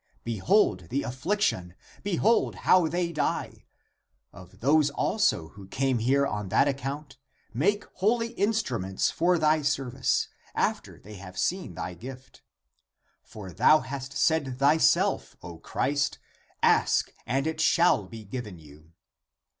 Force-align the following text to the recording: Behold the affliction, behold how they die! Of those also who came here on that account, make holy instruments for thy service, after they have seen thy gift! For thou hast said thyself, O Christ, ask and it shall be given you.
Behold 0.23 0.89
the 0.89 1.03
affliction, 1.03 1.75
behold 2.01 2.55
how 2.65 2.87
they 2.87 3.11
die! 3.11 3.67
Of 4.33 4.59
those 4.59 4.89
also 4.89 5.49
who 5.49 5.67
came 5.67 5.99
here 5.99 6.25
on 6.25 6.49
that 6.49 6.67
account, 6.67 7.17
make 7.53 7.83
holy 7.97 8.29
instruments 8.29 9.11
for 9.11 9.37
thy 9.37 9.61
service, 9.61 10.27
after 10.55 10.97
they 10.99 11.17
have 11.17 11.37
seen 11.37 11.75
thy 11.75 11.93
gift! 11.93 12.41
For 13.21 13.51
thou 13.51 13.81
hast 13.81 14.13
said 14.17 14.57
thyself, 14.57 15.35
O 15.43 15.59
Christ, 15.59 16.17
ask 16.63 17.13
and 17.27 17.45
it 17.45 17.61
shall 17.61 18.07
be 18.07 18.23
given 18.25 18.57
you. 18.57 18.93